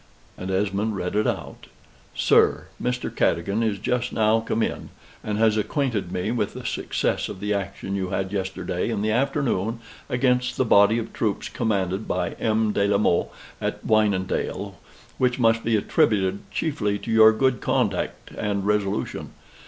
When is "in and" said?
4.63-5.37